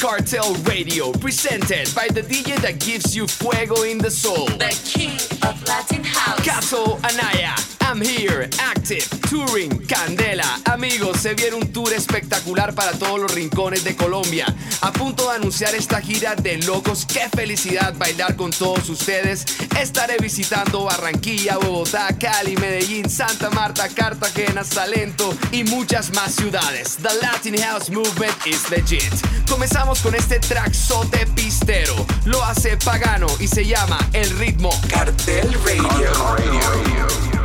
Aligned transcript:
Cartel 0.00 0.54
Radio, 0.64 1.12
presented 1.12 1.94
by 1.94 2.08
the 2.08 2.22
DJ 2.22 2.58
that 2.62 2.80
gives 2.80 3.14
you 3.14 3.26
fuego 3.26 3.82
in 3.82 3.98
the 3.98 4.10
soul. 4.10 4.46
The 4.46 4.74
king 4.82 5.12
of 5.46 5.62
Latin 5.68 6.02
House. 6.02 6.42
Cato 6.42 6.96
Anaya. 7.04 7.69
I'm 7.90 8.00
here, 8.00 8.48
active, 8.60 9.04
touring, 9.28 9.84
Candela. 9.88 10.60
Amigos, 10.66 11.22
se 11.22 11.34
viene 11.34 11.56
un 11.56 11.72
tour 11.72 11.92
espectacular 11.92 12.72
para 12.72 12.92
todos 12.92 13.18
los 13.18 13.34
rincones 13.34 13.82
de 13.82 13.96
Colombia. 13.96 14.46
A 14.82 14.92
punto 14.92 15.28
de 15.28 15.34
anunciar 15.34 15.74
esta 15.74 16.00
gira 16.00 16.36
de 16.36 16.58
locos. 16.58 17.04
Qué 17.04 17.28
felicidad 17.34 17.92
bailar 17.98 18.36
con 18.36 18.52
todos 18.52 18.88
ustedes. 18.88 19.44
Estaré 19.76 20.18
visitando 20.18 20.84
Barranquilla, 20.84 21.56
Bogotá, 21.56 22.16
Cali, 22.16 22.56
Medellín, 22.58 23.10
Santa 23.10 23.50
Marta, 23.50 23.88
Cartagena, 23.88 24.62
Salento 24.62 25.36
y 25.50 25.64
muchas 25.64 26.14
más 26.14 26.36
ciudades. 26.36 26.96
The 27.02 27.12
Latin 27.20 27.60
House 27.60 27.90
Movement 27.90 28.46
is 28.46 28.70
legit. 28.70 29.12
Comenzamos 29.48 29.98
con 29.98 30.14
este 30.14 30.38
traxote 30.38 31.26
pistero. 31.34 32.06
Lo 32.24 32.44
hace 32.44 32.76
Pagano 32.76 33.26
y 33.40 33.48
se 33.48 33.66
llama 33.66 33.98
El 34.12 34.30
Ritmo. 34.38 34.70
Cartel 34.88 35.52
Radio. 35.64 36.60
auténtico 36.70 37.39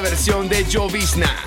versión 0.00 0.48
de 0.48 0.64
Jovizna. 0.70 1.39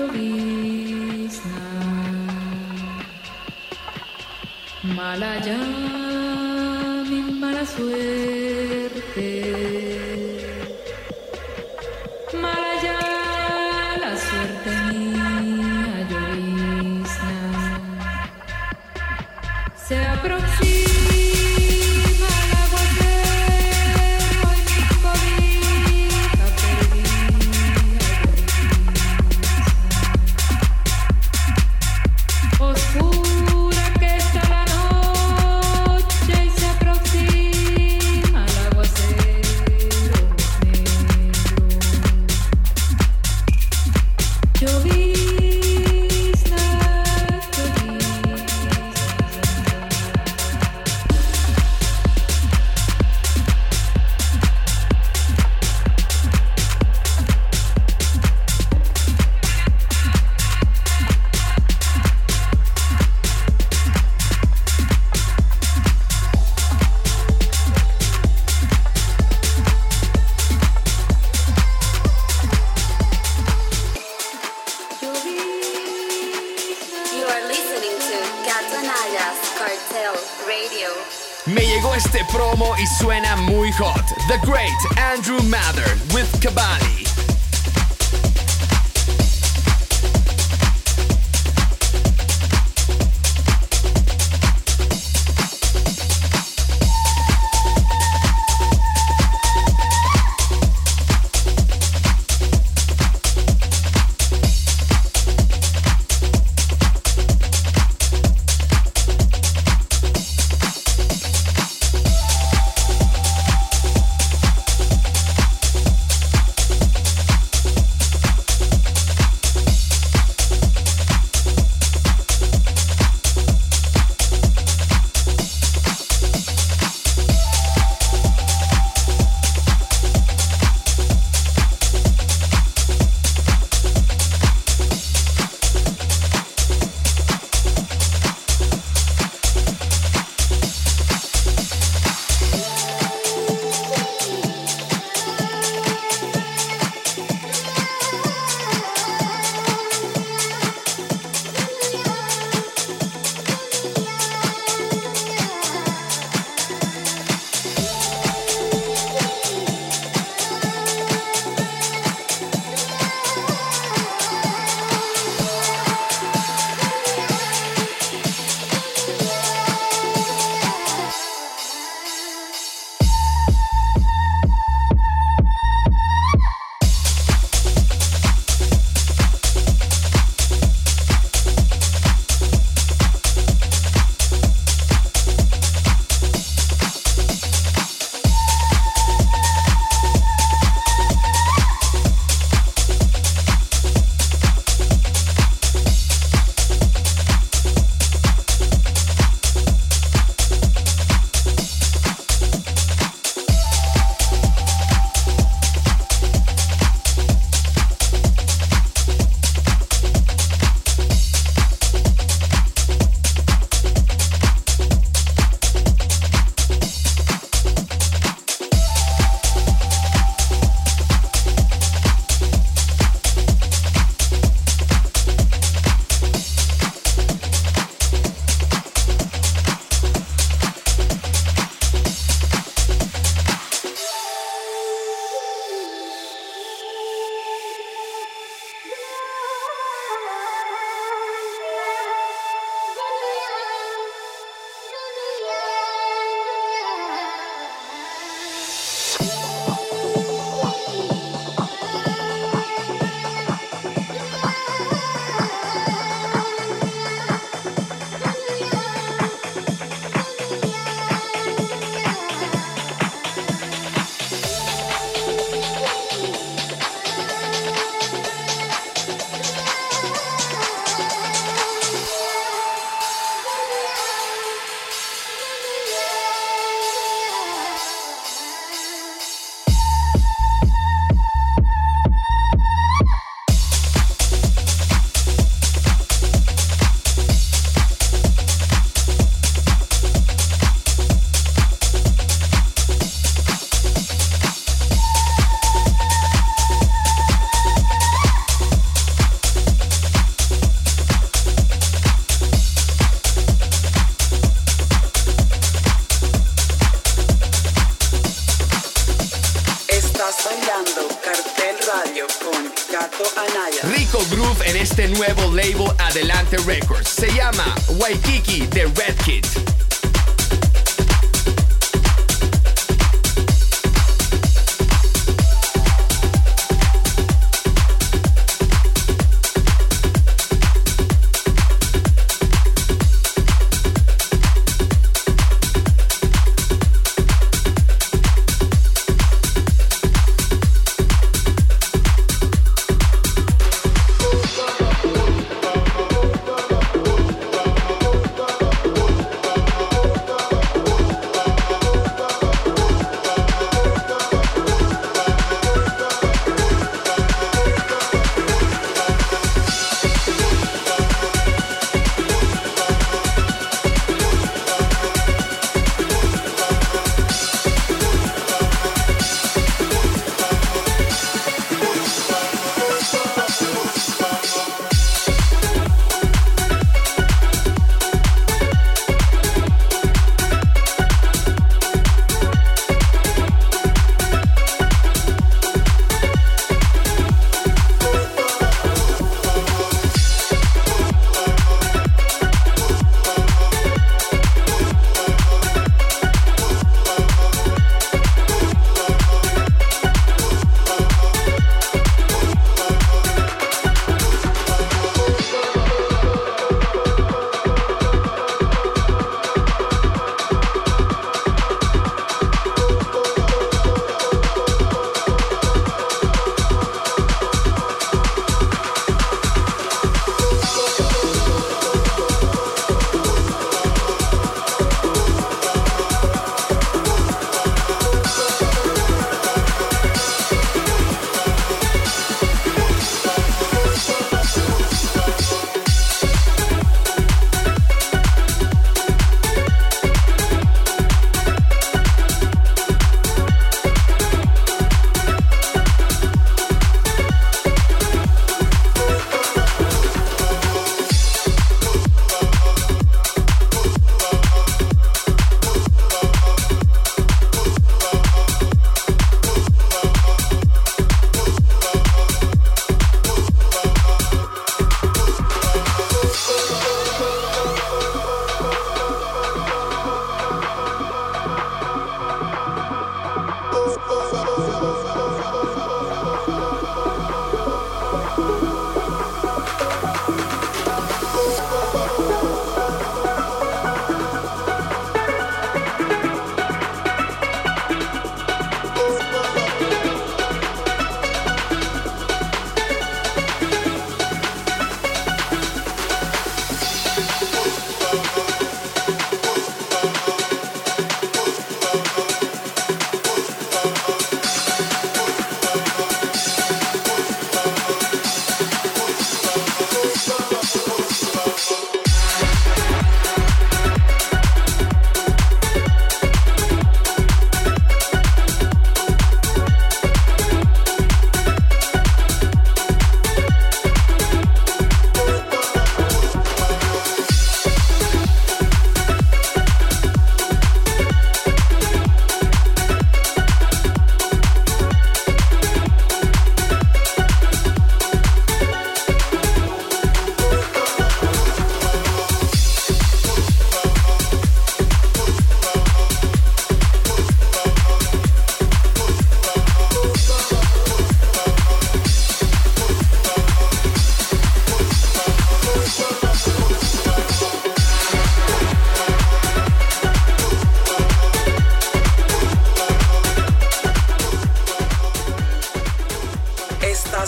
bielizna, 0.00 1.60
mala 4.96 5.34
ya, 5.46 5.60
mi 7.08 7.20
mala 7.40 7.64
suerte. 7.66 9.30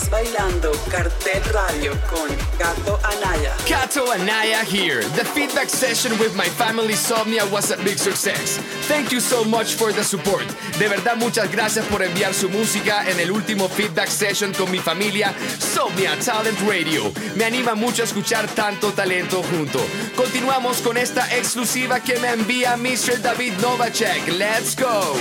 Bailando 0.09 0.71
Cartel 0.89 1.43
Radio 1.53 1.91
con 2.09 2.27
Gato 2.57 2.99
Anaya. 3.03 3.55
Kato 3.67 4.11
Anaya 4.11 4.63
here. 4.63 5.01
The 5.15 5.25
feedback 5.25 5.69
session 5.69 6.17
with 6.19 6.35
my 6.35 6.45
family 6.45 6.93
Somnia 6.93 7.49
was 7.51 7.71
a 7.71 7.77
big 7.77 7.97
success. 7.97 8.57
Thank 8.87 9.11
you 9.11 9.19
so 9.19 9.43
much 9.43 9.75
for 9.75 9.91
the 9.91 10.03
support. 10.03 10.45
De 10.77 10.87
verdad, 10.87 11.17
muchas 11.17 11.51
gracias 11.51 11.85
por 11.85 12.01
enviar 12.01 12.33
su 12.33 12.49
música 12.49 13.09
en 13.09 13.19
el 13.19 13.31
último 13.31 13.67
feedback 13.67 14.09
session 14.09 14.53
con 14.53 14.69
mi 14.71 14.79
familia 14.79 15.33
Somnia 15.59 16.17
Talent 16.19 16.59
Radio. 16.67 17.11
Me 17.35 17.45
anima 17.45 17.75
mucho 17.75 18.01
a 18.01 18.05
escuchar 18.05 18.47
tanto 18.55 18.91
talento 18.91 19.41
junto. 19.43 19.79
Continuamos 20.15 20.81
con 20.81 20.97
esta 20.97 21.25
exclusiva 21.35 21.99
que 21.99 22.19
me 22.19 22.29
envía 22.29 22.77
Mr. 22.77 23.21
David 23.21 23.53
Novacek. 23.61 24.27
Let's 24.27 24.75
go. 24.75 25.15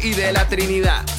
Y 0.00 0.14
de 0.14 0.32
la 0.32 0.48
Trinidad. 0.48 1.11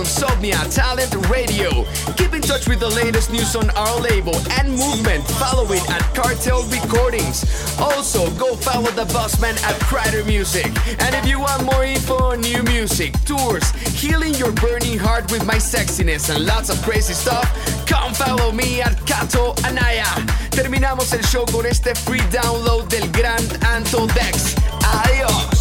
Insomnia 0.00 0.56
Talent 0.70 1.14
Radio. 1.28 1.84
Keep 2.16 2.34
in 2.34 2.42
touch 2.42 2.68
with 2.68 2.80
the 2.80 2.88
latest 2.88 3.30
news 3.30 3.54
on 3.54 3.70
our 3.70 4.00
label 4.00 4.34
and 4.58 4.70
movement. 4.70 5.22
Follow 5.38 5.64
it 5.72 5.88
at 5.90 6.02
Cartel 6.14 6.62
Recordings. 6.64 7.44
Also, 7.78 8.30
go 8.32 8.56
follow 8.56 8.90
the 8.90 9.04
bossman 9.06 9.56
at 9.62 9.80
Crider 9.82 10.24
Music. 10.24 10.66
And 11.00 11.14
if 11.14 11.26
you 11.26 11.40
want 11.40 11.64
more 11.64 11.84
info 11.84 12.16
on 12.16 12.40
new 12.40 12.62
music, 12.64 13.12
tours, 13.24 13.70
healing 14.00 14.34
your 14.34 14.52
burning 14.52 14.98
heart 14.98 15.30
with 15.30 15.46
my 15.46 15.56
sexiness 15.56 16.34
and 16.34 16.44
lots 16.46 16.70
of 16.70 16.80
crazy 16.82 17.14
stuff, 17.14 17.46
come 17.86 18.14
follow 18.14 18.52
me 18.52 18.80
at 18.80 18.96
Kato 19.06 19.54
Anaya. 19.64 20.10
Terminamos 20.50 21.12
el 21.12 21.22
show 21.22 21.44
con 21.46 21.66
este 21.66 21.94
free 21.94 22.24
download 22.30 22.88
del 22.88 23.08
Grand 23.12 23.64
Anto 23.64 24.06
Dex. 24.06 24.54
Adiós. 24.82 25.59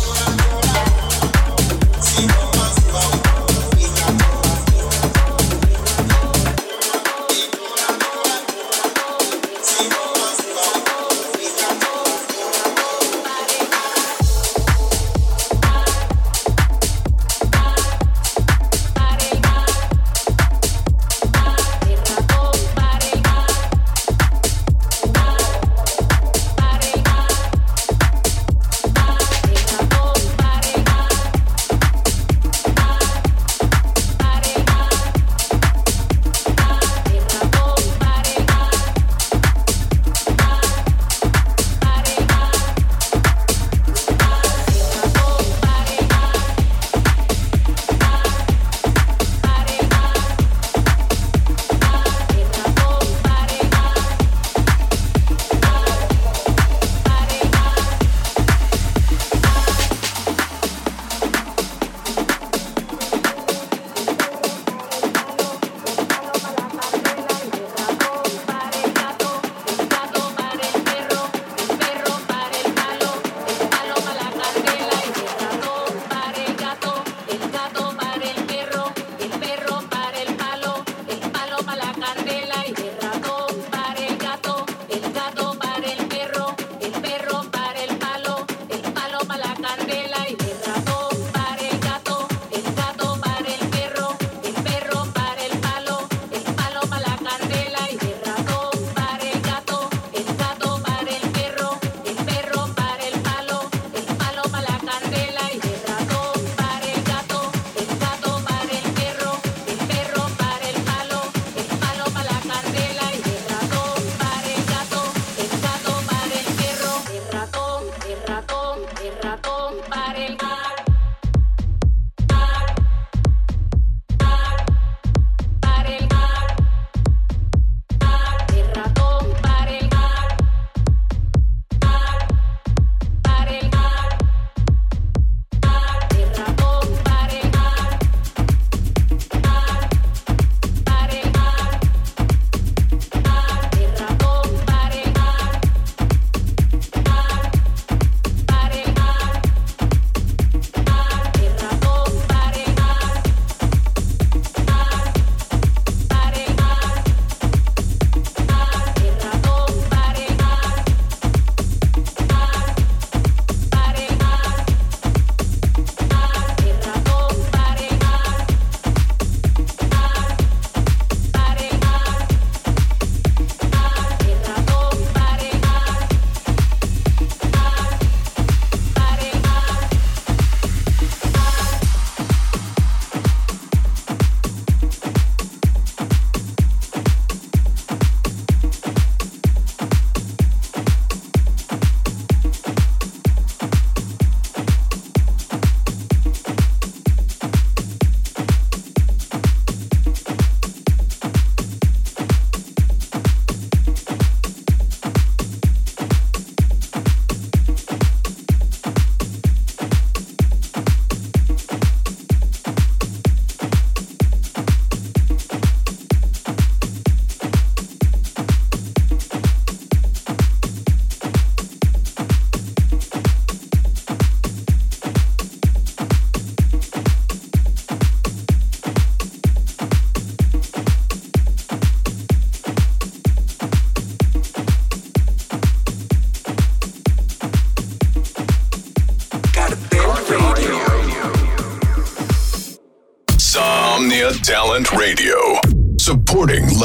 Thank 2.20 2.44
you. 2.44 2.49